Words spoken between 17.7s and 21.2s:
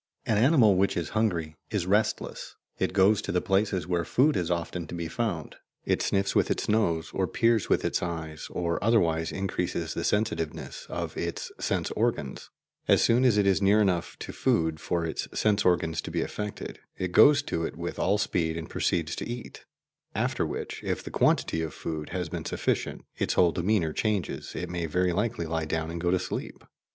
with all speed and proceeds to eat; after which, if the